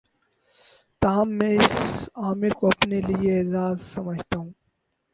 تاہم 1.01 1.29
میں 1.37 1.53
اس 1.57 1.75
امر 2.23 2.51
کو 2.59 2.67
اپنے 2.67 3.01
لیے 3.07 3.39
اعزا 3.39 3.65
ز 3.73 3.93
سمجھتا 3.93 4.37
ہوں 4.37 4.51